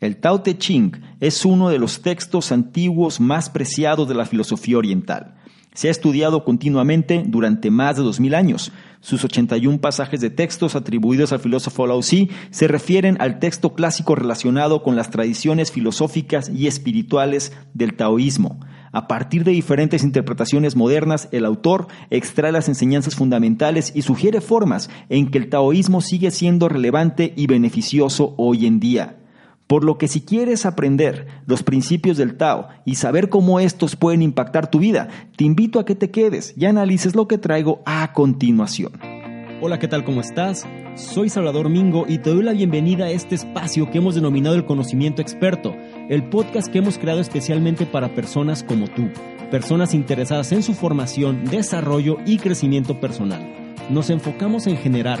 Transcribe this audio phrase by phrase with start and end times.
[0.00, 4.78] El Tao Te Ching es uno de los textos antiguos más preciados de la filosofía
[4.78, 5.34] oriental.
[5.74, 8.70] Se ha estudiado continuamente durante más de 2000 años.
[9.00, 14.14] Sus 81 pasajes de textos atribuidos al filósofo Lao Tzu se refieren al texto clásico
[14.14, 18.60] relacionado con las tradiciones filosóficas y espirituales del taoísmo.
[18.92, 24.90] A partir de diferentes interpretaciones modernas, el autor extrae las enseñanzas fundamentales y sugiere formas
[25.08, 29.17] en que el taoísmo sigue siendo relevante y beneficioso hoy en día.
[29.68, 34.22] Por lo que si quieres aprender los principios del Tao y saber cómo estos pueden
[34.22, 38.14] impactar tu vida, te invito a que te quedes y analices lo que traigo a
[38.14, 38.92] continuación.
[39.60, 40.04] Hola, ¿qué tal?
[40.04, 40.66] ¿Cómo estás?
[40.94, 44.64] Soy Salvador Mingo y te doy la bienvenida a este espacio que hemos denominado el
[44.64, 45.76] conocimiento experto,
[46.08, 49.10] el podcast que hemos creado especialmente para personas como tú,
[49.50, 53.46] personas interesadas en su formación, desarrollo y crecimiento personal.
[53.90, 55.20] Nos enfocamos en generar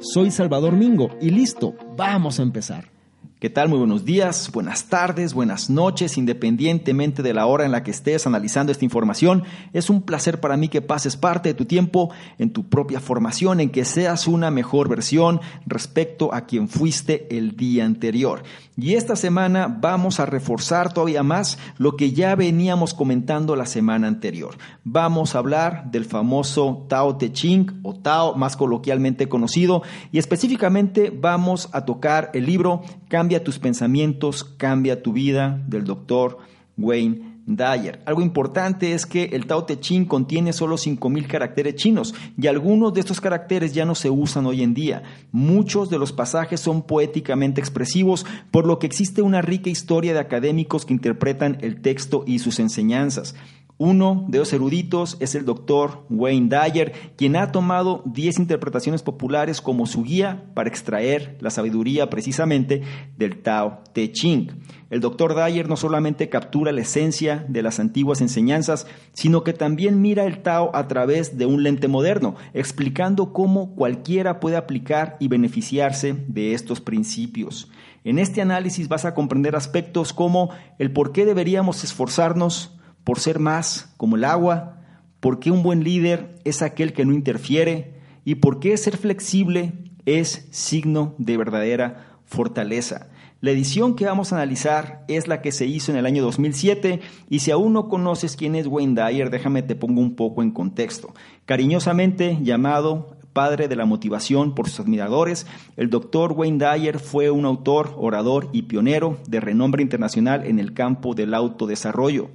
[0.00, 2.99] Soy Salvador Mingo y listo, vamos a empezar.
[3.40, 3.70] ¿Qué tal?
[3.70, 8.26] Muy buenos días, buenas tardes, buenas noches, independientemente de la hora en la que estés
[8.26, 9.44] analizando esta información.
[9.72, 13.60] Es un placer para mí que pases parte de tu tiempo en tu propia formación,
[13.60, 18.42] en que seas una mejor versión respecto a quien fuiste el día anterior.
[18.76, 24.06] Y esta semana vamos a reforzar todavía más lo que ya veníamos comentando la semana
[24.06, 24.58] anterior.
[24.84, 31.10] Vamos a hablar del famoso Tao Te Ching o Tao más coloquialmente conocido y específicamente
[31.10, 32.82] vamos a tocar el libro
[33.30, 36.38] Cambia tus pensamientos, cambia tu vida del doctor
[36.76, 38.02] Wayne Dyer.
[38.04, 42.92] Algo importante es que el Tao Te Ching contiene solo 5.000 caracteres chinos y algunos
[42.92, 45.04] de estos caracteres ya no se usan hoy en día.
[45.30, 50.18] Muchos de los pasajes son poéticamente expresivos, por lo que existe una rica historia de
[50.18, 53.36] académicos que interpretan el texto y sus enseñanzas.
[53.82, 59.62] Uno de los eruditos es el doctor Wayne Dyer, quien ha tomado 10 interpretaciones populares
[59.62, 62.82] como su guía para extraer la sabiduría precisamente
[63.16, 64.50] del Tao Te Ching.
[64.90, 70.02] El doctor Dyer no solamente captura la esencia de las antiguas enseñanzas, sino que también
[70.02, 75.28] mira el Tao a través de un lente moderno, explicando cómo cualquiera puede aplicar y
[75.28, 77.70] beneficiarse de estos principios.
[78.04, 83.38] En este análisis vas a comprender aspectos como el por qué deberíamos esforzarnos, por ser
[83.38, 84.78] más como el agua,
[85.20, 89.72] por qué un buen líder es aquel que no interfiere y por qué ser flexible
[90.06, 93.08] es signo de verdadera fortaleza.
[93.42, 97.00] La edición que vamos a analizar es la que se hizo en el año 2007
[97.30, 100.50] y si aún no conoces quién es Wayne Dyer, déjame te pongo un poco en
[100.50, 101.14] contexto.
[101.46, 105.46] Cariñosamente llamado padre de la motivación por sus admiradores,
[105.76, 110.74] el doctor Wayne Dyer fue un autor, orador y pionero de renombre internacional en el
[110.74, 112.28] campo del autodesarrollo.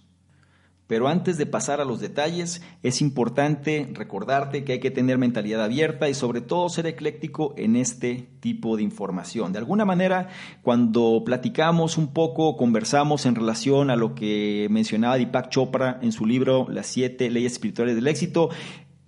[0.88, 5.62] Pero antes de pasar a los detalles, es importante recordarte que hay que tener mentalidad
[5.62, 9.52] abierta y sobre todo ser ecléctico en este tipo de información.
[9.52, 10.29] De alguna manera,
[10.62, 16.25] cuando platicamos un poco, conversamos en relación a lo que mencionaba Deepak Chopra en su
[16.25, 18.49] libro Las siete leyes espirituales del éxito,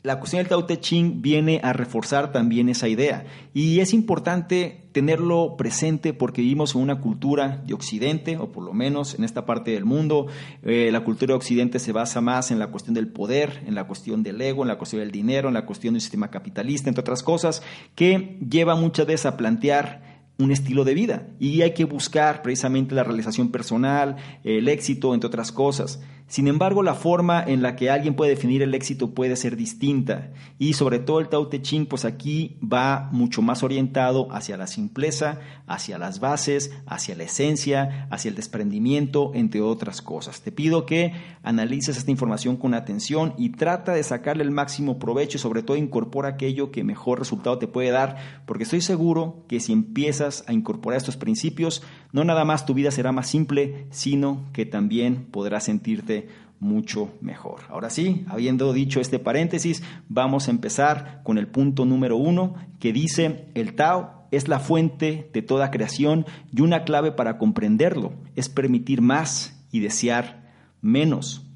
[0.02, 3.26] la cuestión del Tao Te Ching viene a reforzar también esa idea.
[3.52, 8.72] Y es importante tenerlo presente porque vivimos en una cultura de Occidente, o por lo
[8.72, 10.26] menos en esta parte del mundo.
[10.62, 13.84] Eh, la cultura de Occidente se basa más en la cuestión del poder, en la
[13.84, 17.02] cuestión del ego, en la cuestión del dinero, en la cuestión del sistema capitalista, entre
[17.02, 17.62] otras cosas,
[17.94, 22.94] que lleva muchas veces a plantear un estilo de vida y hay que buscar precisamente
[22.94, 26.00] la realización personal, el éxito, entre otras cosas.
[26.30, 30.30] Sin embargo, la forma en la que alguien puede definir el éxito puede ser distinta
[30.60, 34.68] y sobre todo el Tao Te Ching pues aquí va mucho más orientado hacia la
[34.68, 40.40] simpleza, hacia las bases, hacia la esencia, hacia el desprendimiento, entre otras cosas.
[40.42, 45.36] Te pido que analices esta información con atención y trata de sacarle el máximo provecho
[45.36, 49.58] y sobre todo incorpora aquello que mejor resultado te puede dar, porque estoy seguro que
[49.58, 51.82] si empiezas a incorporar estos principios,
[52.12, 56.28] no nada más tu vida será más simple, sino que también podrás sentirte
[56.60, 57.60] mucho mejor.
[57.68, 62.92] Ahora sí, habiendo dicho este paréntesis, vamos a empezar con el punto número uno que
[62.92, 68.48] dice, el Tao es la fuente de toda creación y una clave para comprenderlo es
[68.48, 70.52] permitir más y desear
[70.82, 71.46] menos.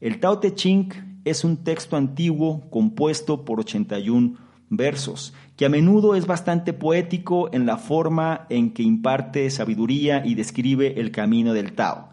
[0.00, 4.36] El Tao Te Ching es un texto antiguo compuesto por 81
[4.70, 10.36] versos, que a menudo es bastante poético en la forma en que imparte sabiduría y
[10.36, 12.10] describe el camino del Tao.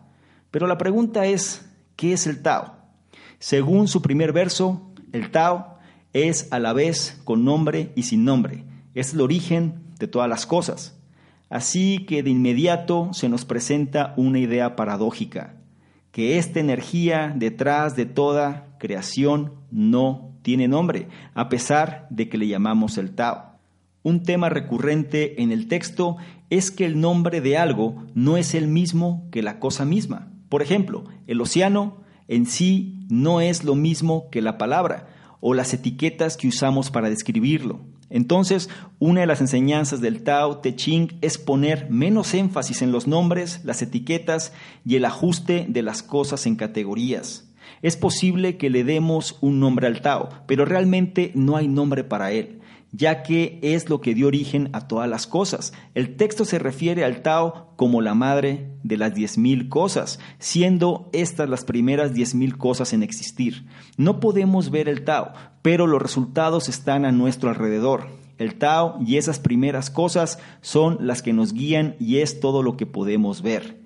[0.49, 1.63] Pero la pregunta es,
[1.95, 2.73] ¿qué es el Tao?
[3.37, 5.77] Según su primer verso, el Tao
[6.11, 8.63] es a la vez con nombre y sin nombre,
[8.95, 10.99] es el origen de todas las cosas.
[11.47, 15.61] Así que de inmediato se nos presenta una idea paradójica,
[16.11, 22.47] que esta energía detrás de toda creación no tiene nombre, a pesar de que le
[22.47, 23.57] llamamos el Tao.
[24.03, 26.17] Un tema recurrente en el texto
[26.51, 30.31] es que el nombre de algo no es el mismo que la cosa misma.
[30.47, 35.07] Por ejemplo, el océano en sí no es lo mismo que la palabra
[35.39, 37.79] o las etiquetas que usamos para describirlo.
[38.11, 38.69] Entonces,
[38.99, 43.61] una de las enseñanzas del Tao Te Ching es poner menos énfasis en los nombres,
[43.63, 44.53] las etiquetas
[44.85, 47.44] y el ajuste de las cosas en categorías.
[47.85, 52.31] Es posible que le demos un nombre al Tao, pero realmente no hay nombre para
[52.31, 52.61] él,
[52.91, 55.71] ya que es lo que dio origen a todas las cosas.
[55.93, 61.11] El texto se refiere al Tao como la madre de las diez mil cosas, siendo
[61.13, 63.67] estas las primeras diez mil cosas en existir.
[63.97, 68.07] No podemos ver el Tao, pero los resultados están a nuestro alrededor.
[68.39, 72.77] El Tao y esas primeras cosas son las que nos guían y es todo lo
[72.77, 73.84] que podemos ver.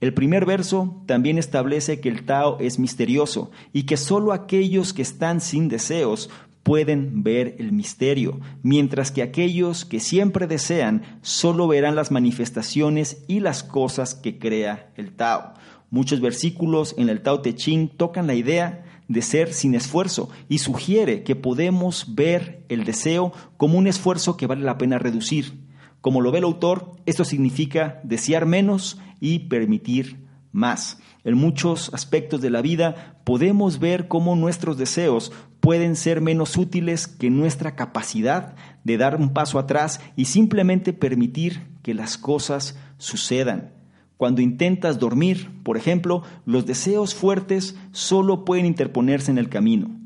[0.00, 5.02] El primer verso también establece que el Tao es misterioso y que sólo aquellos que
[5.02, 6.30] están sin deseos
[6.62, 13.40] pueden ver el misterio, mientras que aquellos que siempre desean solo verán las manifestaciones y
[13.40, 15.52] las cosas que crea el Tao.
[15.90, 20.58] Muchos versículos en el Tao Te Ching tocan la idea de ser sin esfuerzo y
[20.58, 25.58] sugiere que podemos ver el deseo como un esfuerzo que vale la pena reducir.
[26.00, 30.98] Como lo ve el autor, esto significa desear menos y permitir más.
[31.22, 37.06] En muchos aspectos de la vida podemos ver cómo nuestros deseos pueden ser menos útiles
[37.06, 43.72] que nuestra capacidad de dar un paso atrás y simplemente permitir que las cosas sucedan.
[44.16, 49.96] Cuando intentas dormir, por ejemplo, los deseos fuertes solo pueden interponerse en el camino.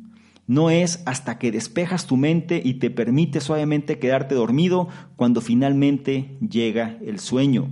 [0.46, 6.36] No es hasta que despejas tu mente y te permite suavemente quedarte dormido cuando finalmente
[6.48, 7.70] llega el sueño.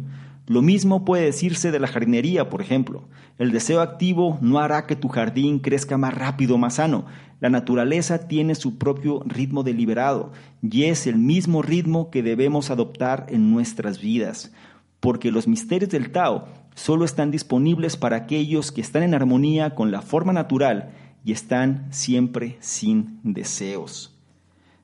[0.52, 3.08] Lo mismo puede decirse de la jardinería, por ejemplo.
[3.38, 7.06] El deseo activo no hará que tu jardín crezca más rápido, más sano.
[7.40, 10.30] La naturaleza tiene su propio ritmo deliberado
[10.60, 14.52] y es el mismo ritmo que debemos adoptar en nuestras vidas,
[15.00, 19.90] porque los misterios del Tao solo están disponibles para aquellos que están en armonía con
[19.90, 20.90] la forma natural
[21.24, 24.11] y están siempre sin deseos.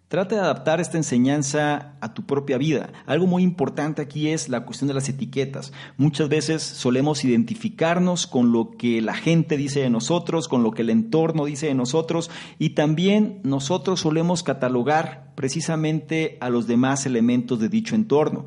[0.08, 2.88] Trata de adaptar esta enseñanza a tu propia vida.
[3.04, 5.70] Algo muy importante aquí es la cuestión de las etiquetas.
[5.98, 10.80] Muchas veces solemos identificarnos con lo que la gente dice de nosotros, con lo que
[10.80, 17.60] el entorno dice de nosotros y también nosotros solemos catalogar precisamente a los demás elementos
[17.60, 18.46] de dicho entorno.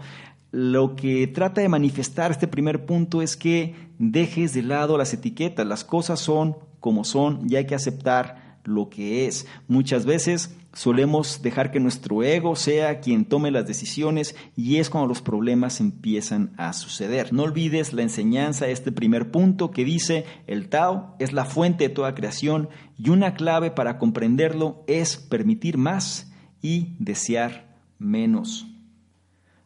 [0.49, 5.67] Lo que trata de manifestar este primer punto es que dejes de lado las etiquetas.
[5.67, 9.45] Las cosas son como son y hay que aceptar lo que es.
[9.67, 15.07] Muchas veces solemos dejar que nuestro ego sea quien tome las decisiones y es cuando
[15.07, 17.33] los problemas empiezan a suceder.
[17.33, 21.87] No olvides la enseñanza de este primer punto que dice el Tao es la fuente
[21.87, 28.67] de toda creación y una clave para comprenderlo es permitir más y desear menos.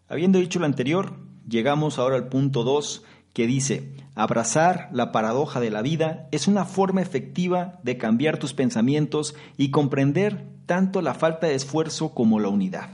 [0.08, 5.70] Habiendo dicho lo anterior, llegamos ahora al punto 2 que dice, abrazar la paradoja de
[5.70, 11.48] la vida es una forma efectiva de cambiar tus pensamientos y comprender tanto la falta
[11.48, 12.90] de esfuerzo como la unidad.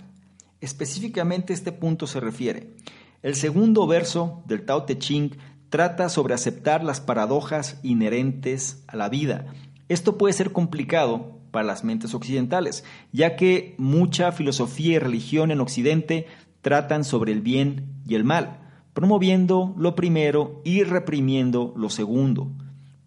[0.60, 2.75] Específicamente este punto se refiere.
[3.24, 5.32] El segundo verso del Tao Te Ching
[5.70, 9.46] trata sobre aceptar las paradojas inherentes a la vida.
[9.90, 15.62] Esto puede ser complicado para las mentes occidentales, ya que mucha filosofía y religión en
[15.62, 16.28] Occidente
[16.62, 18.62] tratan sobre el bien y el mal
[18.94, 22.51] promoviendo lo primero y reprimiendo lo segundo.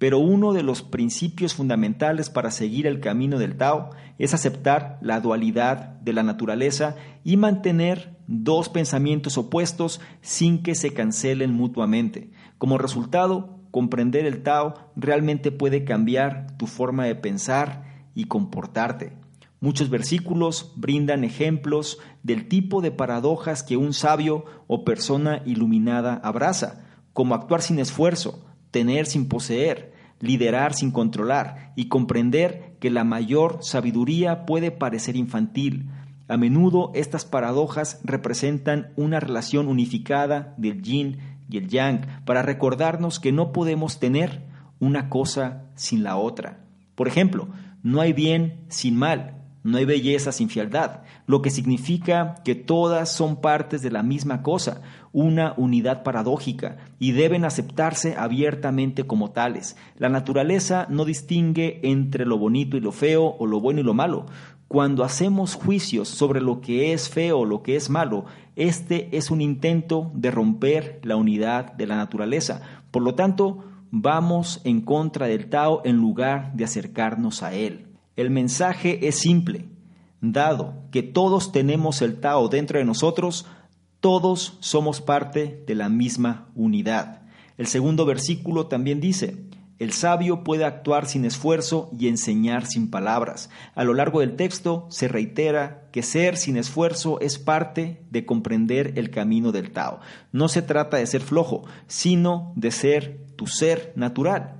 [0.04, 5.18] Pero uno de los principios fundamentales para seguir el camino del Tao es aceptar la
[5.20, 6.94] dualidad de la naturaleza
[7.24, 12.30] y mantener dos pensamientos opuestos sin que se cancelen mutuamente.
[12.58, 19.14] Como resultado, comprender el Tao realmente puede cambiar tu forma de pensar y comportarte.
[19.60, 26.84] Muchos versículos brindan ejemplos del tipo de paradojas que un sabio o persona iluminada abraza,
[27.14, 33.58] como actuar sin esfuerzo, tener sin poseer, liderar sin controlar y comprender que la mayor
[33.60, 35.90] sabiduría puede parecer infantil.
[36.28, 41.18] A menudo estas paradojas representan una relación unificada del yin
[41.48, 44.42] y el yang para recordarnos que no podemos tener
[44.80, 46.64] una cosa sin la otra.
[46.94, 47.48] Por ejemplo,
[47.82, 53.10] no hay bien sin mal, no hay belleza sin fialdad, lo que significa que todas
[53.10, 59.76] son partes de la misma cosa, una unidad paradójica, y deben aceptarse abiertamente como tales.
[59.96, 63.94] La naturaleza no distingue entre lo bonito y lo feo o lo bueno y lo
[63.94, 64.26] malo.
[64.68, 69.30] Cuando hacemos juicios sobre lo que es feo o lo que es malo, este es
[69.30, 72.60] un intento de romper la unidad de la naturaleza.
[72.90, 77.93] Por lo tanto, vamos en contra del Tao en lugar de acercarnos a él.
[78.16, 79.66] El mensaje es simple.
[80.20, 83.46] Dado que todos tenemos el Tao dentro de nosotros,
[84.00, 87.22] todos somos parte de la misma unidad.
[87.58, 89.36] El segundo versículo también dice,
[89.80, 93.50] el sabio puede actuar sin esfuerzo y enseñar sin palabras.
[93.74, 98.92] A lo largo del texto se reitera que ser sin esfuerzo es parte de comprender
[98.96, 99.98] el camino del Tao.
[100.30, 104.54] No se trata de ser flojo, sino de ser tu ser natural.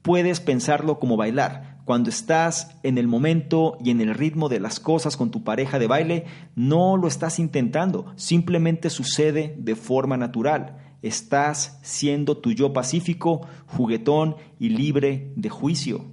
[0.00, 4.80] Puedes pensarlo como bailar cuando estás en el momento y en el ritmo de las
[4.80, 6.24] cosas con tu pareja de baile,
[6.54, 10.78] no lo estás intentando, simplemente sucede de forma natural.
[11.02, 16.06] Estás siendo tu yo pacífico, juguetón y libre de juicio.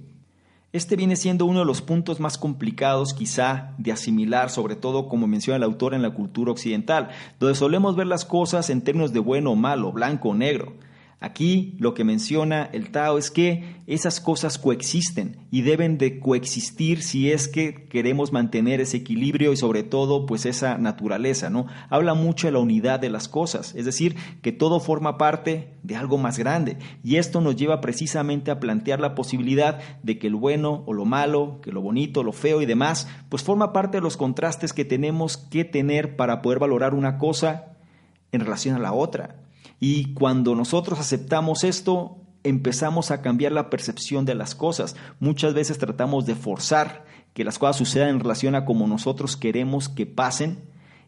[0.72, 5.26] Este viene siendo uno de los puntos más complicados quizá de asimilar, sobre todo como
[5.26, 9.20] menciona el autor en la cultura occidental, donde solemos ver las cosas en términos de
[9.20, 10.74] bueno o malo, blanco o negro.
[11.22, 17.00] Aquí lo que menciona el Tao es que esas cosas coexisten y deben de coexistir
[17.00, 21.66] si es que queremos mantener ese equilibrio y sobre todo pues esa naturaleza, ¿no?
[21.90, 25.94] Habla mucho de la unidad de las cosas, es decir, que todo forma parte de
[25.94, 30.34] algo más grande y esto nos lleva precisamente a plantear la posibilidad de que el
[30.34, 34.02] bueno o lo malo, que lo bonito, lo feo y demás, pues forma parte de
[34.02, 37.76] los contrastes que tenemos que tener para poder valorar una cosa
[38.32, 39.36] en relación a la otra.
[39.84, 44.94] Y cuando nosotros aceptamos esto, empezamos a cambiar la percepción de las cosas.
[45.18, 49.88] Muchas veces tratamos de forzar que las cosas sucedan en relación a como nosotros queremos
[49.88, 50.62] que pasen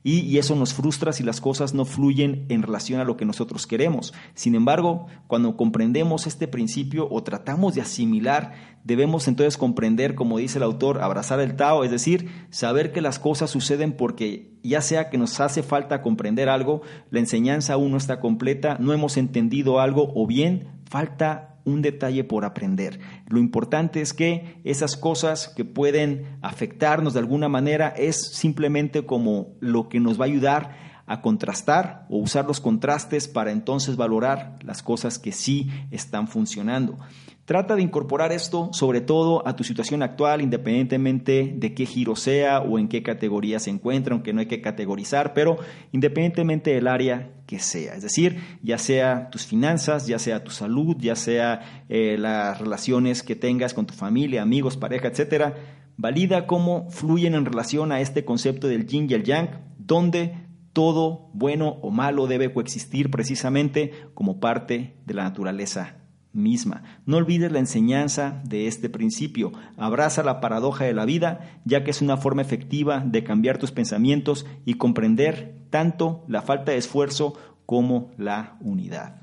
[0.07, 3.67] y, eso nos frustra si las cosas no fluyen en relación a lo que nosotros
[3.67, 4.13] queremos.
[4.35, 8.53] Sin embargo, cuando comprendemos este principio o tratamos de asimilar,
[8.85, 13.19] debemos entonces comprender, como dice el autor, abrazar el Tao, es decir, saber que las
[13.19, 17.97] cosas suceden porque ya sea que nos hace falta comprender algo, la enseñanza aún no
[17.97, 23.00] está completa, no hemos entendido algo o bien falta un detalle por aprender.
[23.28, 29.56] Lo importante es que esas cosas que pueden afectarnos de alguna manera es simplemente como
[29.61, 34.57] lo que nos va a ayudar a contrastar o usar los contrastes para entonces valorar
[34.63, 36.99] las cosas que sí están funcionando.
[37.45, 42.61] Trata de incorporar esto sobre todo a tu situación actual, independientemente de qué giro sea
[42.61, 45.59] o en qué categoría se encuentra, aunque no hay que categorizar, pero
[45.93, 47.97] independientemente del área que sea.
[47.97, 53.23] Es decir, ya sea tus finanzas, ya sea tu salud, ya sea eh, las relaciones
[53.23, 55.55] que tengas con tu familia, amigos, pareja, etcétera,
[55.99, 60.44] valida cómo fluyen en relación a este concepto del yin y el yang, donde
[60.75, 65.97] todo bueno o malo debe coexistir precisamente como parte de la naturaleza
[66.35, 66.83] misma.
[67.07, 69.52] No olvides la enseñanza de este principio.
[69.78, 73.71] Abraza la paradoja de la vida, ya que es una forma efectiva de cambiar tus
[73.71, 77.35] pensamientos y comprender tanto la falta de esfuerzo
[77.66, 79.23] como la unidad.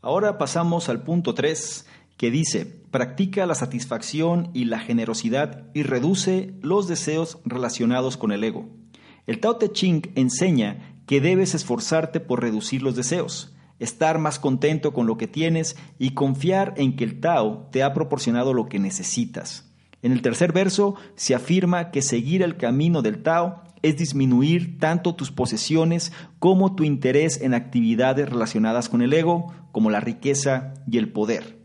[0.00, 6.54] Ahora pasamos al punto 3, que dice, practica la satisfacción y la generosidad y reduce
[6.62, 8.83] los deseos relacionados con el ego.
[9.26, 14.92] El Tao Te Ching enseña que debes esforzarte por reducir los deseos estar más contento
[14.92, 18.78] con lo que tienes y confiar en que el Tao te ha proporcionado lo que
[18.78, 19.70] necesitas.
[20.02, 25.14] En el tercer verso se afirma que seguir el camino del Tao es disminuir tanto
[25.14, 30.98] tus posesiones como tu interés en actividades relacionadas con el ego, como la riqueza y
[30.98, 31.58] el poder.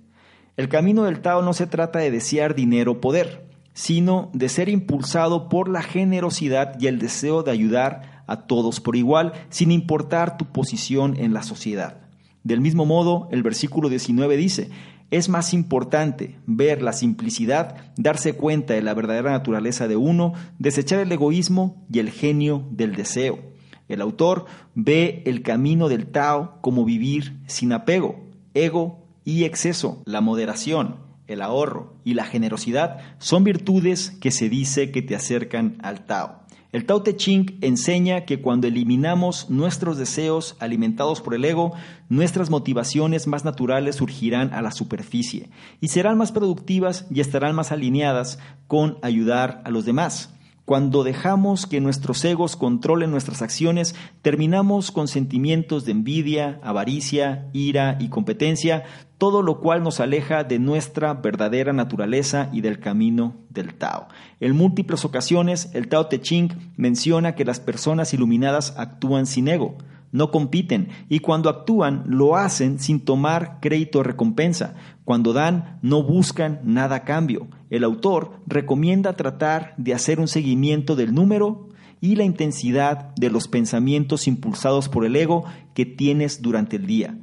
[0.58, 3.49] El camino del Tao no se trata de desear dinero o poder,
[3.80, 8.98] sino de ser impulsado por la generosidad y el deseo de ayudar a todos por
[8.98, 12.02] igual, sin importar tu posición en la sociedad.
[12.44, 14.70] Del mismo modo, el versículo 19 dice,
[15.12, 21.00] es más importante ver la simplicidad, darse cuenta de la verdadera naturaleza de uno, desechar
[21.00, 23.40] el egoísmo y el genio del deseo.
[23.88, 24.44] El autor
[24.76, 31.42] ve el camino del Tao como vivir sin apego, ego y exceso, la moderación, el
[31.42, 36.40] ahorro y la generosidad son virtudes que se dice que te acercan al Tao.
[36.72, 41.74] El Tao Te Ching enseña que cuando eliminamos nuestros deseos alimentados por el ego,
[42.10, 45.50] nuestras motivaciones más naturales surgirán a la superficie
[45.82, 48.38] y serán más productivas y estarán más alineadas
[48.68, 50.32] con ayudar a los demás.
[50.69, 57.97] Cuando dejamos que nuestros egos controlen nuestras acciones, terminamos con sentimientos de envidia, avaricia, ira
[57.99, 58.84] y competencia,
[59.17, 64.10] todo lo cual nos aleja de nuestra verdadera naturaleza y del camino del Tao.
[64.39, 69.75] En múltiples ocasiones, el Tao Te Ching menciona que las personas iluminadas actúan sin ego
[70.12, 74.75] no compiten y cuando actúan lo hacen sin tomar crédito o recompensa.
[75.10, 77.48] Cuando dan no buscan nada a cambio.
[77.72, 81.67] El autor recomienda tratar de hacer un seguimiento del número
[82.00, 87.17] y la intensidad de los pensamientos impulsados por el ego que tienes durante el día.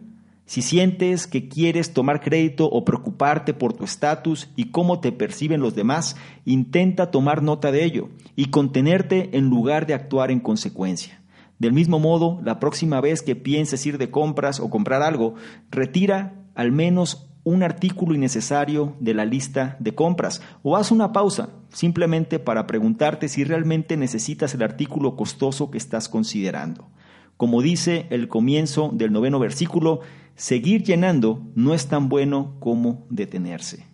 [0.47, 5.61] Si sientes que quieres tomar crédito o preocuparte por tu estatus y cómo te perciben
[5.61, 11.23] los demás, intenta tomar nota de ello y contenerte en lugar de actuar en consecuencia.
[11.61, 15.37] Del mismo modo, la próxima vez que pienses ir de compras o comprar algo,
[15.71, 21.51] retira al menos un artículo innecesario de la lista de compras o haz una pausa
[21.73, 26.89] simplemente para preguntarte si realmente necesitas el artículo costoso que estás considerando.
[27.37, 30.01] Como dice el comienzo del noveno versículo,
[30.35, 33.87] seguir llenando no es tan bueno como detenerse.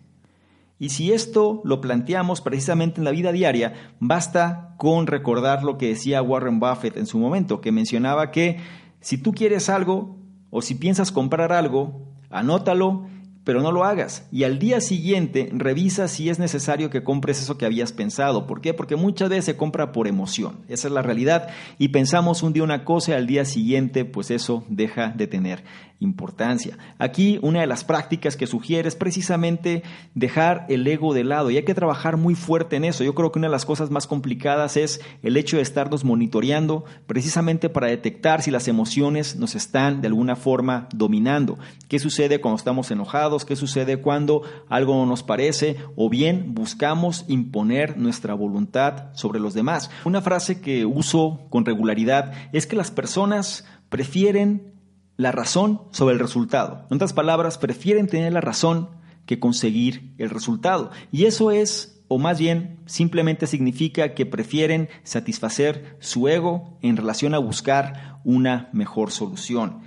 [0.79, 5.89] Y si esto lo planteamos precisamente en la vida diaria, basta con recordar lo que
[5.89, 8.57] decía Warren Buffett en su momento, que mencionaba que
[8.99, 10.17] si tú quieres algo
[10.49, 13.12] o si piensas comprar algo, anótalo
[13.43, 14.27] pero no lo hagas.
[14.31, 18.47] Y al día siguiente revisa si es necesario que compres eso que habías pensado.
[18.47, 18.73] ¿Por qué?
[18.73, 20.59] Porque muchas veces se compra por emoción.
[20.67, 21.49] Esa es la realidad.
[21.77, 25.63] Y pensamos un día una cosa y al día siguiente, pues eso deja de tener
[26.03, 26.77] importancia.
[26.99, 31.57] Aquí una de las prácticas que sugiere es precisamente dejar el ego de lado y
[31.57, 33.03] hay que trabajar muy fuerte en eso.
[33.03, 36.85] Yo creo que una de las cosas más complicadas es el hecho de estarnos monitoreando
[37.07, 41.57] precisamente para detectar si las emociones nos están de alguna forma dominando.
[41.87, 43.45] ¿Qué sucede cuando estamos enojados?
[43.45, 45.77] ¿Qué sucede cuando algo no nos parece?
[45.95, 49.89] O bien buscamos imponer nuestra voluntad sobre los demás.
[50.05, 54.72] Una frase que uso con regularidad es que las personas prefieren
[55.17, 56.85] la razón sobre el resultado.
[56.89, 58.89] En otras palabras, prefieren tener la razón
[59.25, 60.91] que conseguir el resultado.
[61.11, 67.33] Y eso es o más bien simplemente significa que prefieren satisfacer su ego en relación
[67.33, 69.79] a buscar una mejor solución.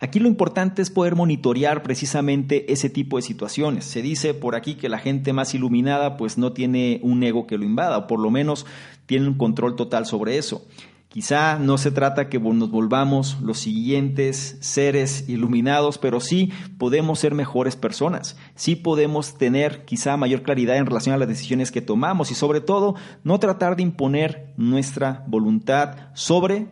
[0.00, 3.84] Aquí lo importante es poder monitorear precisamente ese tipo de situaciones.
[3.84, 7.58] Se dice por aquí que la gente más iluminada pues no tiene un ego que
[7.58, 8.64] lo invada, o por lo menos
[9.06, 10.66] tiene un control total sobre eso.
[11.08, 17.34] Quizá no se trata que nos volvamos los siguientes seres iluminados, pero sí podemos ser
[17.34, 22.30] mejores personas, sí podemos tener quizá mayor claridad en relación a las decisiones que tomamos
[22.30, 22.94] y sobre todo
[23.24, 26.66] no tratar de imponer nuestra voluntad sobre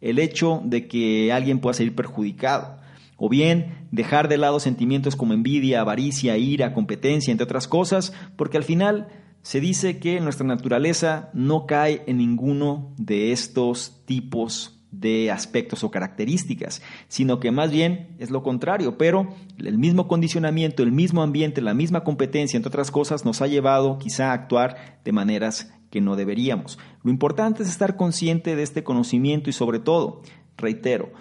[0.00, 2.80] el hecho de que alguien pueda salir perjudicado.
[3.18, 8.56] O bien dejar de lado sentimientos como envidia, avaricia, ira, competencia, entre otras cosas, porque
[8.56, 9.08] al final
[9.42, 15.90] se dice que nuestra naturaleza no cae en ninguno de estos tipos de aspectos o
[15.90, 21.62] características, sino que más bien es lo contrario, pero el mismo condicionamiento, el mismo ambiente,
[21.62, 26.00] la misma competencia, entre otras cosas, nos ha llevado quizá a actuar de maneras que
[26.00, 26.78] no deberíamos.
[27.02, 30.22] Lo importante es estar consciente de este conocimiento y sobre todo,
[30.56, 31.12] reitero,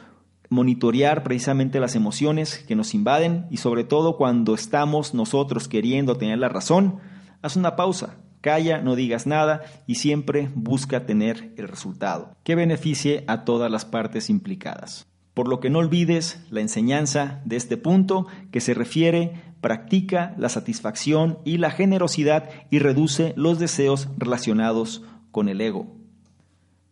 [0.50, 6.40] monitorear precisamente las emociones que nos invaden y sobre todo cuando estamos nosotros queriendo tener
[6.40, 7.00] la razón,
[7.42, 13.24] Haz una pausa, calla, no digas nada y siempre busca tener el resultado que beneficie
[13.28, 15.08] a todas las partes implicadas.
[15.34, 20.50] Por lo que no olvides la enseñanza de este punto que se refiere practica la
[20.50, 26.01] satisfacción y la generosidad y reduce los deseos relacionados con el ego.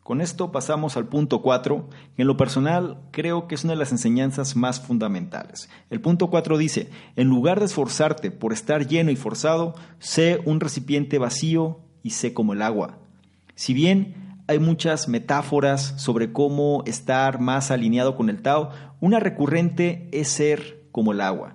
[0.10, 3.80] Con esto pasamos al punto 4, que en lo personal creo que es una de
[3.80, 5.70] las enseñanzas más fundamentales.
[5.92, 10.62] El punto 4 dice, en lugar de esforzarte por estar lleno y forzado, sé un
[10.62, 12.98] recipiente vacío y sé como el agua.
[13.54, 20.10] Si bien hay muchas metáforas sobre cómo estar más alineado con el Tao, una recurrente
[20.12, 21.54] es ser como el agua.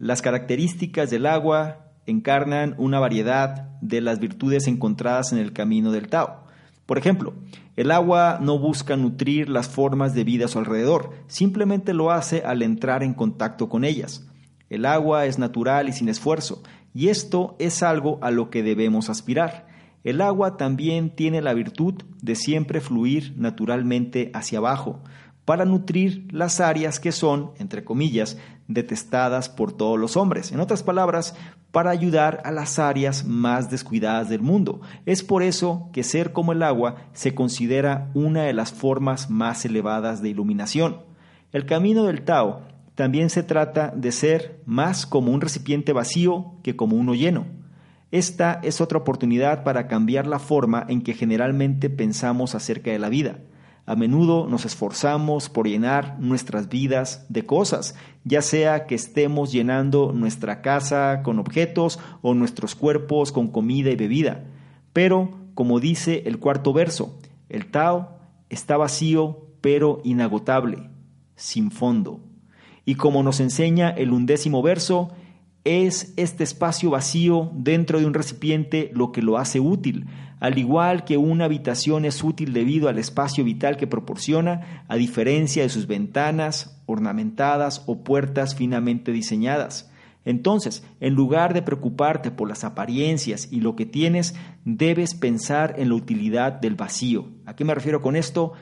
[0.00, 6.08] Las características del agua encarnan una variedad de las virtudes encontradas en el camino del
[6.08, 6.43] Tao.
[6.86, 7.34] Por ejemplo,
[7.76, 12.42] el agua no busca nutrir las formas de vida a su alrededor, simplemente lo hace
[12.44, 14.26] al entrar en contacto con ellas.
[14.68, 19.08] El agua es natural y sin esfuerzo, y esto es algo a lo que debemos
[19.08, 19.66] aspirar.
[20.04, 25.02] El agua también tiene la virtud de siempre fluir naturalmente hacia abajo,
[25.44, 30.52] para nutrir las áreas que son, entre comillas, detestadas por todos los hombres.
[30.52, 31.34] En otras palabras,
[31.70, 34.80] para ayudar a las áreas más descuidadas del mundo.
[35.06, 39.64] Es por eso que ser como el agua se considera una de las formas más
[39.64, 41.00] elevadas de iluminación.
[41.52, 42.62] El camino del Tao
[42.94, 47.46] también se trata de ser más como un recipiente vacío que como uno lleno.
[48.12, 53.08] Esta es otra oportunidad para cambiar la forma en que generalmente pensamos acerca de la
[53.08, 53.40] vida.
[53.86, 57.94] A menudo nos esforzamos por llenar nuestras vidas de cosas,
[58.24, 63.96] ya sea que estemos llenando nuestra casa con objetos o nuestros cuerpos con comida y
[63.96, 64.44] bebida.
[64.94, 67.18] Pero, como dice el cuarto verso,
[67.50, 68.18] el Tao
[68.48, 70.90] está vacío pero inagotable,
[71.36, 72.20] sin fondo.
[72.86, 75.10] Y como nos enseña el undécimo verso,
[75.64, 80.06] es este espacio vacío dentro de un recipiente lo que lo hace útil,
[80.40, 85.62] al igual que una habitación es útil debido al espacio vital que proporciona, a diferencia
[85.62, 89.90] de sus ventanas ornamentadas o puertas finamente diseñadas.
[90.26, 95.88] Entonces, en lugar de preocuparte por las apariencias y lo que tienes, debes pensar en
[95.88, 97.28] la utilidad del vacío.
[97.46, 98.52] ¿A qué me refiero con esto?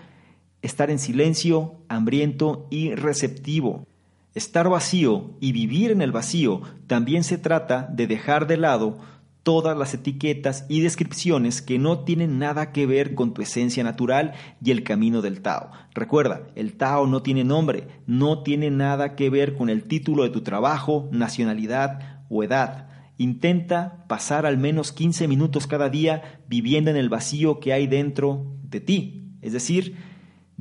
[0.60, 3.86] Estar en silencio, hambriento y receptivo.
[4.34, 8.98] Estar vacío y vivir en el vacío también se trata de dejar de lado
[9.42, 14.32] todas las etiquetas y descripciones que no tienen nada que ver con tu esencia natural
[14.64, 15.70] y el camino del Tao.
[15.94, 20.30] Recuerda, el Tao no tiene nombre, no tiene nada que ver con el título de
[20.30, 22.88] tu trabajo, nacionalidad o edad.
[23.18, 28.56] Intenta pasar al menos 15 minutos cada día viviendo en el vacío que hay dentro
[28.62, 29.36] de ti.
[29.42, 29.96] Es decir,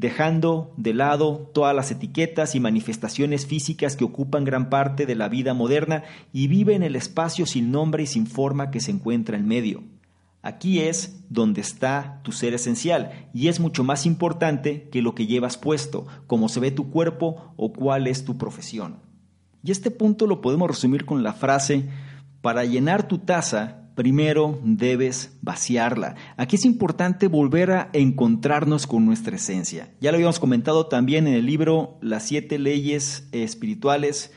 [0.01, 5.29] dejando de lado todas las etiquetas y manifestaciones físicas que ocupan gran parte de la
[5.29, 9.37] vida moderna y vive en el espacio sin nombre y sin forma que se encuentra
[9.37, 9.83] en medio.
[10.41, 15.27] Aquí es donde está tu ser esencial y es mucho más importante que lo que
[15.27, 18.97] llevas puesto, cómo se ve tu cuerpo o cuál es tu profesión.
[19.63, 21.89] Y este punto lo podemos resumir con la frase,
[22.41, 26.15] para llenar tu taza primero debes vaciarla.
[26.35, 29.91] Aquí es importante volver a encontrarnos con nuestra esencia.
[30.01, 34.31] Ya lo habíamos comentado también en el libro Las siete leyes espirituales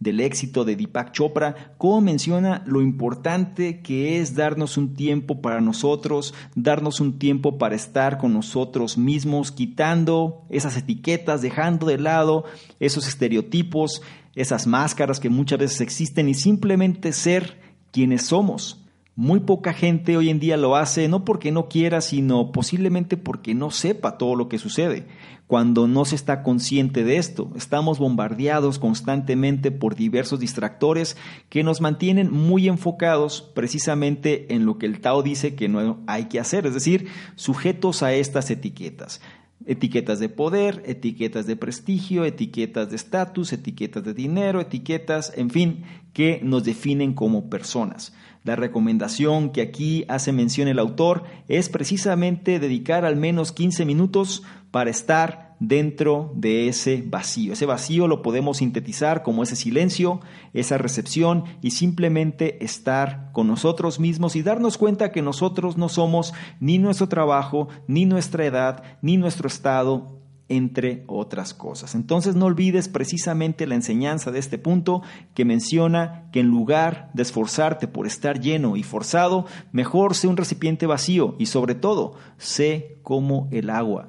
[0.00, 5.62] del éxito de Deepak Chopra, como menciona lo importante que es darnos un tiempo para
[5.62, 12.44] nosotros, darnos un tiempo para estar con nosotros mismos, quitando esas etiquetas, dejando de lado
[12.80, 14.02] esos estereotipos,
[14.34, 17.58] esas máscaras que muchas veces existen y simplemente ser
[17.92, 18.82] quienes somos
[19.18, 23.54] Muy poca gente hoy en día lo hace no porque no quiera, sino posiblemente porque
[23.54, 25.06] no sepa todo lo que sucede.
[25.46, 31.16] Cuando no se está consciente de esto, estamos bombardeados constantemente por diversos distractores
[31.48, 36.26] que nos mantienen muy enfocados precisamente en lo que el Tao dice que no hay
[36.26, 39.22] que hacer, es decir, sujetos a estas etiquetas.
[39.64, 45.84] Etiquetas de poder, etiquetas de prestigio, etiquetas de estatus, etiquetas de dinero, etiquetas, en fin,
[46.12, 48.12] que nos definen como personas.
[48.46, 54.44] La recomendación que aquí hace mención el autor es precisamente dedicar al menos 15 minutos
[54.70, 57.54] para estar dentro de ese vacío.
[57.54, 60.20] Ese vacío lo podemos sintetizar como ese silencio,
[60.52, 66.32] esa recepción y simplemente estar con nosotros mismos y darnos cuenta que nosotros no somos
[66.60, 70.15] ni nuestro trabajo, ni nuestra edad, ni nuestro estado,
[70.48, 71.94] entre otras cosas.
[71.94, 75.02] Entonces no olvides precisamente la enseñanza de este punto
[75.34, 80.36] que menciona que en lugar de esforzarte por estar lleno y forzado, mejor sé un
[80.36, 84.08] recipiente vacío y sobre todo sé como el agua.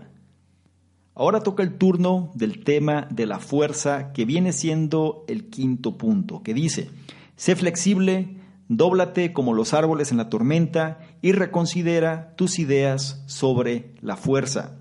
[1.15, 6.43] Ahora toca el turno del tema de la fuerza que viene siendo el quinto punto,
[6.43, 6.91] que dice,
[7.35, 14.15] sé flexible, dóblate como los árboles en la tormenta y reconsidera tus ideas sobre la
[14.15, 14.76] fuerza.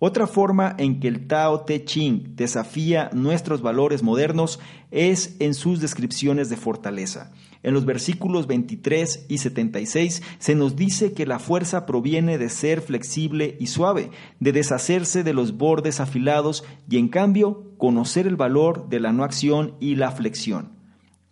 [0.00, 4.60] Otra forma en que el Tao Te Ching desafía nuestros valores modernos
[4.92, 7.32] es en sus descripciones de fortaleza.
[7.64, 12.80] En los versículos 23 y 76 se nos dice que la fuerza proviene de ser
[12.80, 18.88] flexible y suave, de deshacerse de los bordes afilados y en cambio conocer el valor
[18.88, 20.78] de la no acción y la flexión.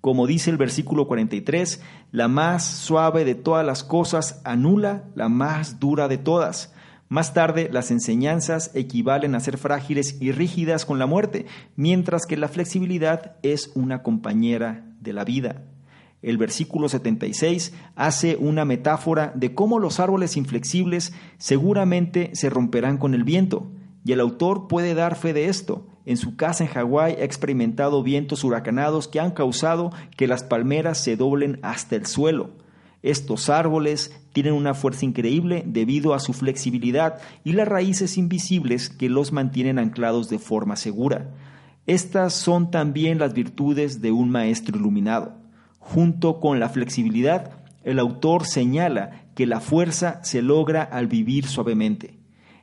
[0.01, 5.79] Como dice el versículo 43, la más suave de todas las cosas anula la más
[5.79, 6.73] dura de todas.
[7.09, 12.37] Más tarde, las enseñanzas equivalen a ser frágiles y rígidas con la muerte, mientras que
[12.37, 15.63] la flexibilidad es una compañera de la vida.
[16.21, 23.15] El versículo 76 hace una metáfora de cómo los árboles inflexibles seguramente se romperán con
[23.15, 23.71] el viento,
[24.05, 25.87] y el autor puede dar fe de esto.
[26.05, 30.99] En su casa en Hawái ha experimentado vientos huracanados que han causado que las palmeras
[30.99, 32.51] se doblen hasta el suelo.
[33.07, 39.09] Estos árboles tienen una fuerza increíble debido a su flexibilidad y las raíces invisibles que
[39.09, 41.31] los mantienen anclados de forma segura.
[41.87, 45.37] Estas son también las virtudes de un maestro iluminado.
[45.79, 47.53] Junto con la flexibilidad,
[47.85, 52.19] el autor señala que la fuerza se logra al vivir suavemente.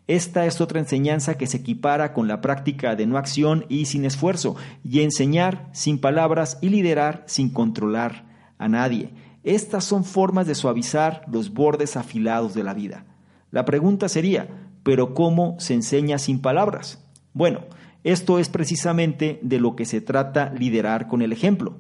[0.08, 4.04] Esta es otra enseñanza que se equipara con la práctica de no acción y sin
[4.04, 8.26] esfuerzo, y enseñar sin palabras y liderar sin controlar
[8.58, 9.23] a nadie.
[9.44, 13.06] Estas son formas de suavizar los bordes afilados de la vida.
[13.52, 14.48] La pregunta sería,
[14.84, 17.06] ¿pero cómo se enseña sin palabras?
[17.34, 17.62] Bueno,
[18.04, 21.78] esto es precisamente de lo que se trata liderar con el ejemplo.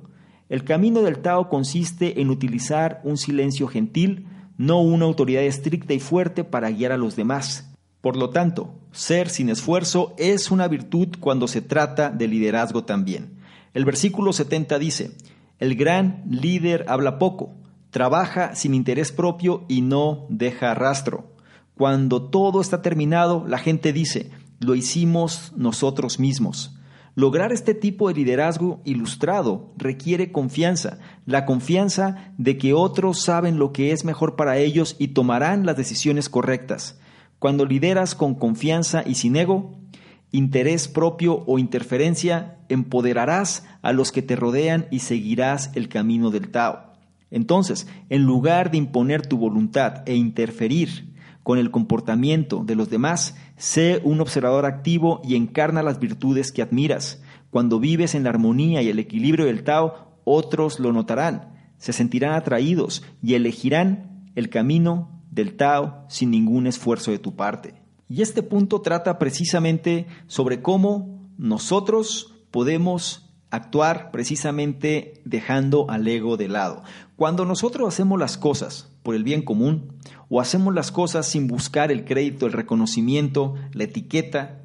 [0.50, 6.00] El camino del Tao consiste en utilizar un silencio gentil, no una autoridad estricta y
[6.00, 7.74] fuerte para guiar a los demás.
[8.02, 13.40] Por lo tanto, ser sin esfuerzo es una virtud cuando se trata de liderazgo también.
[13.74, 15.12] El versículo 70 dice,
[15.64, 17.56] el gran líder habla poco,
[17.90, 21.32] trabaja sin interés propio y no deja rastro.
[21.78, 26.78] Cuando todo está terminado, la gente dice, lo hicimos nosotros mismos.
[27.16, 33.72] Lograr este tipo de liderazgo ilustrado requiere confianza, la confianza de que otros saben lo
[33.72, 37.00] que es mejor para ellos y tomarán las decisiones correctas.
[37.40, 39.78] Cuando lideras con confianza y sin ego,
[40.34, 46.50] interés propio o interferencia, empoderarás a los que te rodean y seguirás el camino del
[46.50, 46.92] Tao.
[47.30, 53.38] Entonces, en lugar de imponer tu voluntad e interferir con el comportamiento de los demás,
[53.58, 57.22] sé un observador activo y encarna las virtudes que admiras.
[57.52, 62.34] Cuando vives en la armonía y el equilibrio del Tao, otros lo notarán, se sentirán
[62.34, 67.83] atraídos y elegirán el camino del Tao sin ningún esfuerzo de tu parte.
[68.14, 76.48] Y este punto trata precisamente sobre cómo nosotros podemos actuar precisamente dejando al ego de
[76.48, 76.84] lado.
[77.16, 79.98] Cuando nosotros hacemos las cosas por el bien común
[80.30, 84.60] o hacemos las cosas sin buscar el crédito, el reconocimiento, la etiqueta,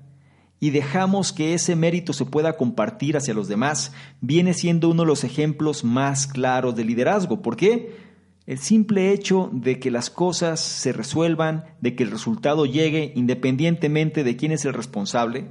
[0.60, 5.08] y dejamos que ese mérito se pueda compartir hacia los demás, viene siendo uno de
[5.08, 7.40] los ejemplos más claros de liderazgo.
[7.40, 8.07] ¿Por qué?
[8.48, 14.24] El simple hecho de que las cosas se resuelvan, de que el resultado llegue independientemente
[14.24, 15.50] de quién es el responsable,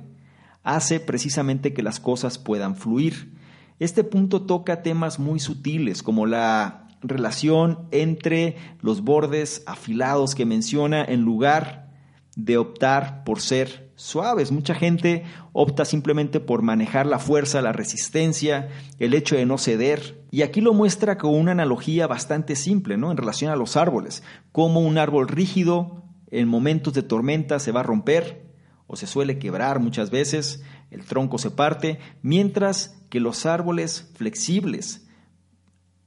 [0.63, 3.35] hace precisamente que las cosas puedan fluir.
[3.77, 11.05] Este punto toca temas muy sutiles como la relación entre los bordes afilados que menciona
[11.05, 11.91] en lugar
[12.35, 14.51] de optar por ser suaves.
[14.51, 20.23] Mucha gente opta simplemente por manejar la fuerza, la resistencia, el hecho de no ceder.
[20.29, 23.11] Y aquí lo muestra con una analogía bastante simple, ¿no?
[23.11, 24.23] En relación a los árboles.
[24.51, 28.47] Como un árbol rígido en momentos de tormenta se va a romper
[28.87, 35.07] o se suele quebrar muchas veces, el tronco se parte, mientras que los árboles flexibles,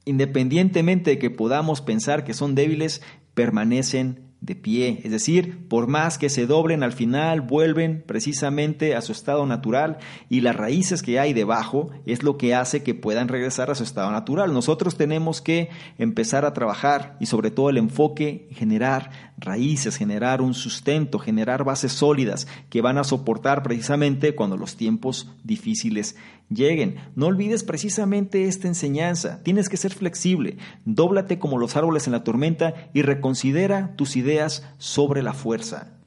[0.05, 3.01] independientemente de que podamos pensar que son débiles,
[3.35, 9.01] permanecen de pie, es decir, por más que se doblen al final vuelven precisamente a
[9.01, 9.99] su estado natural
[10.29, 13.83] y las raíces que hay debajo es lo que hace que puedan regresar a su
[13.83, 14.51] estado natural.
[14.51, 20.53] Nosotros tenemos que empezar a trabajar y sobre todo el enfoque generar raíces, generar un
[20.53, 26.15] sustento, generar bases sólidas que van a soportar precisamente cuando los tiempos difíciles
[26.49, 26.95] lleguen.
[27.15, 29.41] No olvides precisamente esta enseñanza.
[29.43, 30.57] Tienes que ser flexible.
[30.85, 35.97] Dóblate como los árboles en la tormenta y reconsidera tus ideas sobre la fuerza.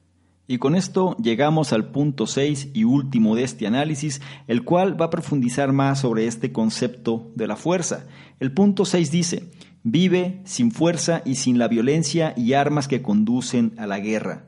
[0.47, 5.05] Y con esto llegamos al punto 6 y último de este análisis, el cual va
[5.05, 8.05] a profundizar más sobre este concepto de la fuerza.
[8.39, 9.49] El punto 6 dice,
[9.85, 14.47] vive sin fuerza y sin la violencia y armas que conducen a la guerra.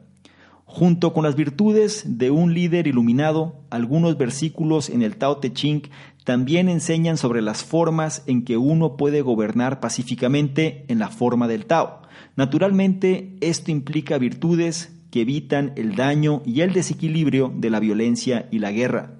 [0.65, 5.83] Junto con las virtudes de un líder iluminado, algunos versículos en el Tao Te Ching
[6.25, 11.67] también enseñan sobre las formas en que uno puede gobernar pacíficamente en la forma del
[11.67, 12.01] Tao.
[12.35, 18.57] Naturalmente, esto implica virtudes que evitan el daño y el desequilibrio de la violencia y
[18.57, 19.16] la guerra.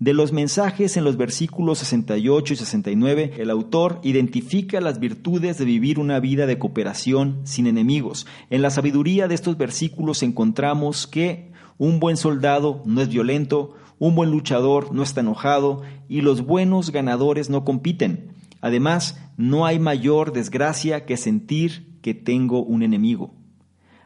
[0.00, 5.66] De los mensajes en los versículos 68 y 69, el autor identifica las virtudes de
[5.66, 8.26] vivir una vida de cooperación sin enemigos.
[8.48, 14.14] En la sabiduría de estos versículos encontramos que un buen soldado no es violento, un
[14.14, 18.32] buen luchador no está enojado y los buenos ganadores no compiten.
[18.62, 23.34] Además, no hay mayor desgracia que sentir que tengo un enemigo.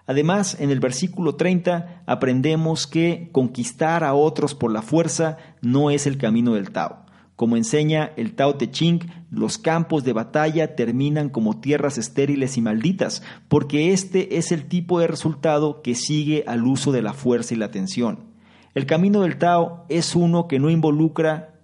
[0.06, 6.06] Además, en el versículo 30 aprendemos que conquistar a otros por la fuerza no es
[6.06, 7.04] el camino del Tao.
[7.36, 12.60] Como enseña el Tao Te Ching, los campos de batalla terminan como tierras estériles y
[12.60, 17.54] malditas, porque este es el tipo de resultado que sigue al uso de la fuerza
[17.54, 18.34] y la tensión.
[18.74, 21.54] El camino del Tao es uno que no involucra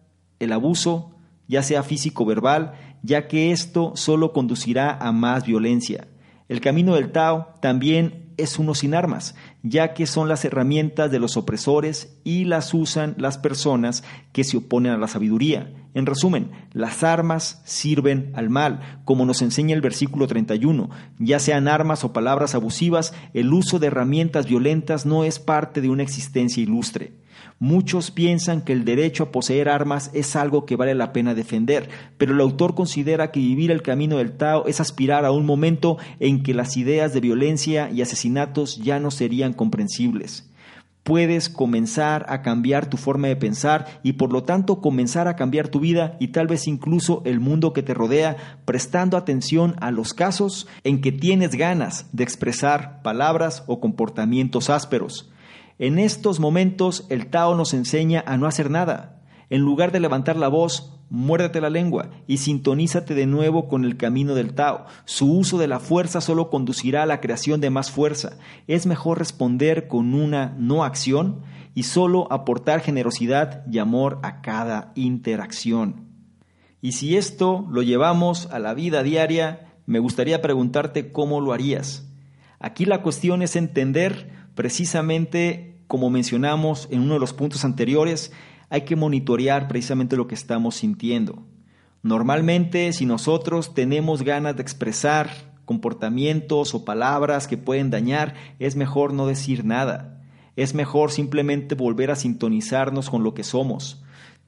[0.40, 1.12] el abuso,
[1.46, 2.72] ya sea físico o verbal,
[3.03, 6.09] ya que esto solo conducirá a más violencia.
[6.51, 11.21] El camino del Tao también es uno sin armas, ya que son las herramientas de
[11.21, 15.73] los opresores y las usan las personas que se oponen a la sabiduría.
[15.95, 20.91] En resumen, las armas sirven al mal, como nos enseña el versículo 31.
[21.21, 25.89] Ya sean armas o palabras abusivas, el uso de herramientas violentas no es parte de
[25.89, 27.13] una existencia ilustre.
[27.62, 31.90] Muchos piensan que el derecho a poseer armas es algo que vale la pena defender,
[32.16, 35.99] pero el autor considera que vivir el camino del Tao es aspirar a un momento
[36.20, 40.51] en que las ideas de violencia y asesinatos ya no serían comprensibles.
[41.03, 45.68] Puedes comenzar a cambiar tu forma de pensar y por lo tanto comenzar a cambiar
[45.68, 50.14] tu vida y tal vez incluso el mundo que te rodea, prestando atención a los
[50.14, 55.30] casos en que tienes ganas de expresar palabras o comportamientos ásperos.
[55.81, 59.23] En estos momentos el Tao nos enseña a no hacer nada.
[59.49, 63.97] En lugar de levantar la voz, muérdete la lengua y sintonízate de nuevo con el
[63.97, 64.85] camino del Tao.
[65.07, 68.37] Su uso de la fuerza solo conducirá a la creación de más fuerza.
[68.66, 71.40] Es mejor responder con una no acción
[71.75, 76.09] y solo aportar generosidad y amor a cada interacción.
[76.83, 82.07] Y si esto lo llevamos a la vida diaria, me gustaría preguntarte cómo lo harías.
[82.59, 88.31] Aquí la cuestión es entender precisamente como mencionamos en uno de los puntos anteriores,
[88.68, 91.42] hay que monitorear precisamente lo que estamos sintiendo.
[92.05, 95.31] Normalmente, si nosotros tenemos ganas de expresar
[95.64, 100.22] comportamientos o palabras que pueden dañar, es mejor no decir nada.
[100.55, 104.00] Es mejor simplemente volver a sintonizarnos con lo que somos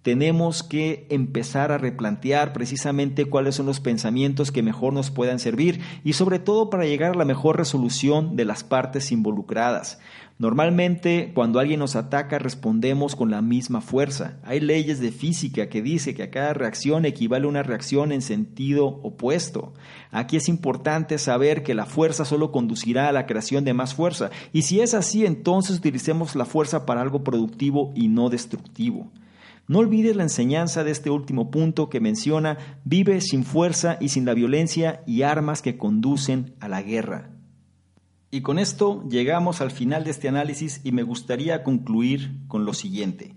[0.02, 5.80] tenemos que empezar a replantear precisamente cuáles son los pensamientos que mejor nos puedan servir
[6.02, 10.00] y sobre todo para llegar a la mejor resolución de las partes involucradas.
[10.38, 14.38] Normalmente cuando alguien nos ataca respondemos con la misma fuerza.
[14.42, 18.86] Hay leyes de física que dice que a cada reacción equivale una reacción en sentido
[18.86, 19.72] opuesto.
[20.10, 24.30] Aquí es importante saber que la fuerza solo conducirá a la creación de más fuerza
[24.52, 29.12] y si es así entonces utilicemos la fuerza para algo productivo y no destructivo.
[29.68, 34.24] No olvides la enseñanza de este último punto que menciona, vive sin fuerza y sin
[34.24, 37.30] la violencia y armas que conducen a la guerra.
[38.30, 42.74] Y con esto llegamos al final de este análisis y me gustaría concluir con lo
[42.74, 43.34] siguiente.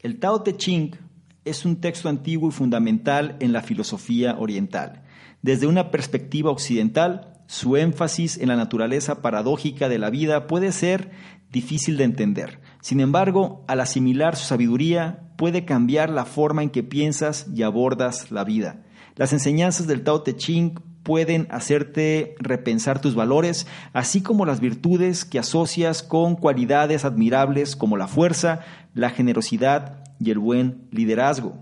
[0.00, 0.96] El Tao Te Ching
[1.44, 5.04] es un texto antiguo y fundamental en la filosofía oriental.
[5.42, 11.12] Desde una perspectiva occidental, su énfasis en la naturaleza paradójica de la vida puede ser
[11.52, 12.60] difícil de entender.
[12.86, 18.30] Sin embargo, al asimilar su sabiduría, puede cambiar la forma en que piensas y abordas
[18.30, 18.84] la vida.
[19.16, 25.24] Las enseñanzas del Tao Te Ching pueden hacerte repensar tus valores, así como las virtudes
[25.24, 28.60] que asocias con cualidades admirables como la fuerza,
[28.94, 31.58] la generosidad y el buen liderazgo.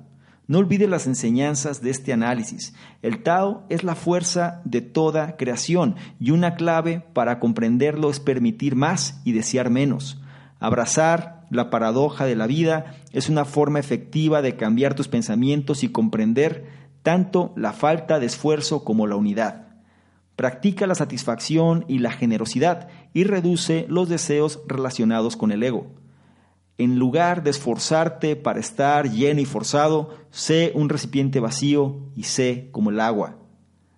[0.47, 2.75] No olvides las enseñanzas de este análisis.
[3.01, 8.77] El Tao es la fuerza de toda creación y una clave para comprenderlo es permitir
[8.77, 10.21] más y desear menos.
[10.65, 15.91] Abrazar la paradoja de la vida es una forma efectiva de cambiar tus pensamientos y
[15.91, 16.65] comprender
[17.03, 19.67] tanto la falta de esfuerzo como la unidad.
[20.37, 25.89] Practica la satisfacción y la generosidad y reduce los deseos relacionados con el ego.
[26.79, 32.71] En lugar de esforzarte para estar lleno y forzado, sé un recipiente vacío y sé
[32.73, 33.37] como el agua.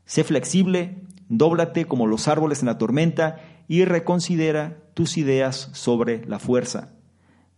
[0.04, 3.36] Sé flexible, dóblate como los árboles en la tormenta
[3.68, 6.94] y reconsidera tus ideas sobre la fuerza.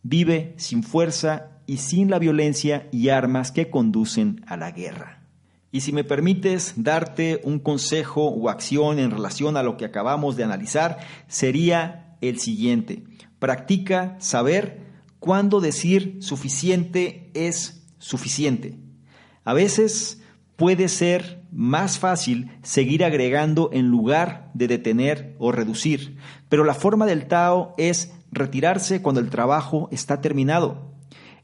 [0.02, 5.22] Vive sin fuerza y sin la violencia y armas que conducen a la guerra.
[5.70, 10.34] Y si me permites darte un consejo o acción en relación a lo que acabamos
[10.34, 13.04] de analizar, sería el siguiente.
[13.38, 14.80] Practica saber
[15.20, 18.80] cuándo decir suficiente es suficiente.
[19.44, 20.24] A veces
[20.58, 26.16] puede ser más fácil seguir agregando en lugar de detener o reducir,
[26.48, 30.96] pero la forma del Tao es retirarse cuando el trabajo está terminado.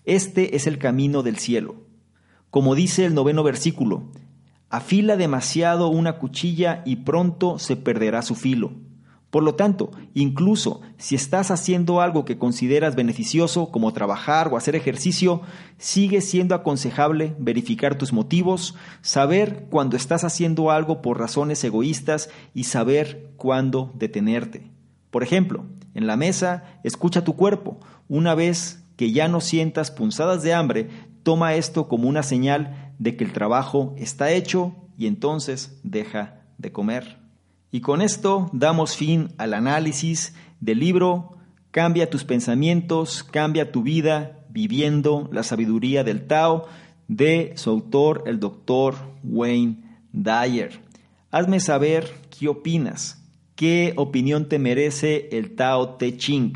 [0.05, 1.77] Este es el camino del cielo.
[2.51, 4.11] Como dice el noveno versículo,
[4.69, 8.73] afila demasiado una cuchilla y pronto se perderá su filo.
[9.35, 14.77] Por lo tanto, incluso si estás haciendo algo que consideras beneficioso, como trabajar o hacer
[14.77, 15.41] ejercicio,
[15.77, 22.63] sigue siendo aconsejable verificar tus motivos, saber cuando estás haciendo algo por razones egoístas y
[22.63, 24.71] saber cuándo detenerte.
[25.11, 25.65] Por ejemplo,
[25.95, 27.81] en la mesa, escucha tu cuerpo.
[28.07, 30.91] Una vez que ya no sientas punzadas de hambre,
[31.25, 36.71] toma esto como una señal de que el trabajo está hecho y entonces deja de
[36.71, 37.24] comer.
[37.75, 41.39] Y con esto damos fin al análisis del libro
[41.73, 46.69] Cambia tus pensamientos, cambia tu vida viviendo la sabiduría del Tao
[47.09, 48.95] de su autor, el doctor
[49.25, 49.79] Wayne
[50.13, 50.79] Dyer.
[51.33, 53.21] Hazme saber qué opinas,
[53.57, 56.53] qué opinión te merece el Tao Te Ching.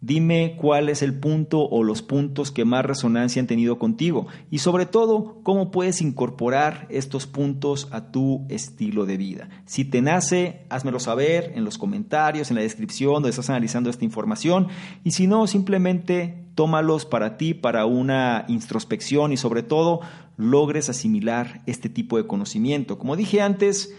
[0.00, 4.58] Dime cuál es el punto o los puntos que más resonancia han tenido contigo y
[4.58, 9.48] sobre todo cómo puedes incorporar estos puntos a tu estilo de vida.
[9.66, 14.04] Si te nace, házmelo saber en los comentarios, en la descripción donde estás analizando esta
[14.04, 14.68] información
[15.02, 20.00] y si no, simplemente tómalos para ti, para una introspección y sobre todo
[20.36, 22.98] logres asimilar este tipo de conocimiento.
[22.98, 23.92] Como dije antes,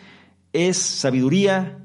[0.53, 1.77] es sabiduría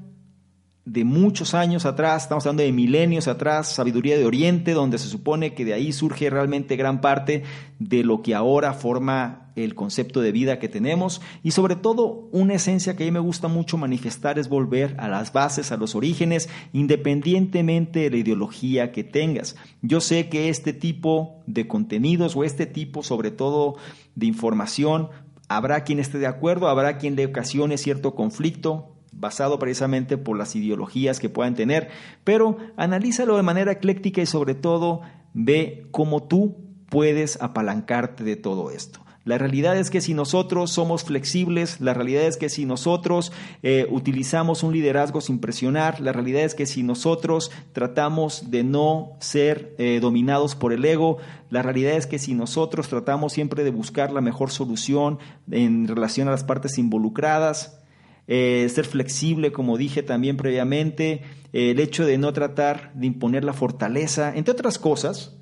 [0.85, 5.55] de muchos años atrás, estamos hablando de milenios atrás, sabiduría de Oriente, donde se supone
[5.55, 7.43] que de ahí surge realmente gran parte
[7.79, 12.55] de lo que ahora forma el concepto de vida que tenemos y sobre todo una
[12.55, 15.95] esencia que a mí me gusta mucho manifestar es volver a las bases, a los
[15.95, 19.55] orígenes, independientemente de la ideología que tengas.
[19.81, 23.75] Yo sé que este tipo de contenidos o este tipo sobre todo
[24.13, 25.09] de información
[25.47, 30.55] Habrá quien esté de acuerdo, habrá quien le ocasione cierto conflicto, basado precisamente por las
[30.55, 31.89] ideologías que puedan tener,
[32.23, 35.01] pero analízalo de manera ecléctica y sobre todo
[35.33, 36.57] ve cómo tú
[36.89, 39.05] puedes apalancarte de todo esto.
[39.25, 43.31] La realidad es que si nosotros somos flexibles, la realidad es que si nosotros
[43.63, 49.13] eh, utilizamos un liderazgo sin presionar, la realidad es que si nosotros tratamos de no
[49.19, 51.17] ser eh, dominados por el ego,
[51.49, 55.17] la realidad es que si nosotros tratamos siempre de buscar la mejor solución
[55.49, 57.83] en relación a las partes involucradas,
[58.27, 61.21] eh, ser flexible, como dije también previamente,
[61.53, 65.37] eh, el hecho de no tratar de imponer la fortaleza, entre otras cosas,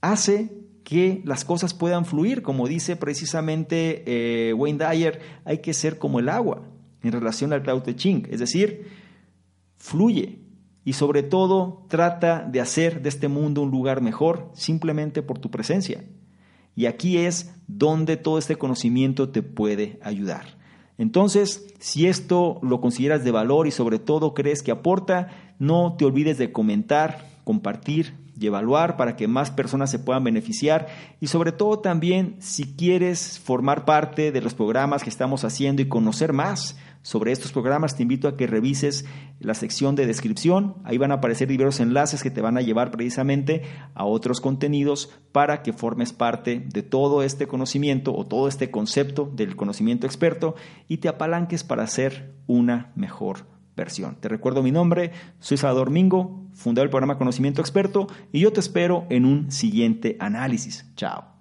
[0.00, 0.50] hace
[0.82, 6.18] que las cosas puedan fluir, como dice precisamente eh, Wayne Dyer, hay que ser como
[6.18, 6.66] el agua
[7.02, 8.88] en relación al Tao Te Ching, es decir,
[9.76, 10.40] fluye
[10.84, 15.50] y sobre todo trata de hacer de este mundo un lugar mejor simplemente por tu
[15.50, 16.02] presencia.
[16.74, 20.57] Y aquí es donde todo este conocimiento te puede ayudar.
[20.98, 25.28] Entonces, si esto lo consideras de valor y sobre todo crees que aporta,
[25.58, 30.86] no te olvides de comentar, compartir y evaluar para que más personas se puedan beneficiar.
[31.20, 35.88] Y sobre todo también si quieres formar parte de los programas que estamos haciendo y
[35.88, 39.04] conocer más sobre estos programas, te invito a que revises
[39.40, 40.76] la sección de descripción.
[40.84, 43.62] Ahí van a aparecer diversos enlaces que te van a llevar precisamente
[43.94, 49.30] a otros contenidos para que formes parte de todo este conocimiento o todo este concepto
[49.34, 50.54] del conocimiento experto
[50.88, 53.46] y te apalanques para ser una mejor
[53.76, 54.16] versión.
[54.20, 58.60] Te recuerdo mi nombre, soy Salvador Mingo, fundador del programa Conocimiento Experto, y yo te
[58.60, 60.84] espero en un siguiente análisis.
[60.96, 61.37] Chao.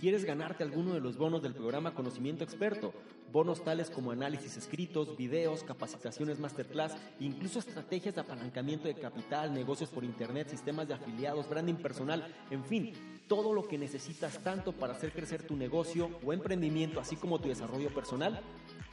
[0.00, 2.92] ¿Quieres ganarte alguno de los bonos del programa Conocimiento Experto?
[3.32, 9.88] Bonos tales como análisis escritos, videos, capacitaciones masterclass, incluso estrategias de apalancamiento de capital, negocios
[9.88, 12.92] por internet, sistemas de afiliados, branding personal, en fin,
[13.26, 17.48] todo lo que necesitas tanto para hacer crecer tu negocio o emprendimiento, así como tu
[17.48, 18.42] desarrollo personal.